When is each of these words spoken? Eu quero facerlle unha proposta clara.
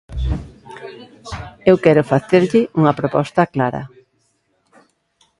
Eu 1.69 1.75
quero 1.83 2.07
facerlle 2.13 2.61
unha 2.79 2.93
proposta 2.99 3.49
clara. 3.53 3.83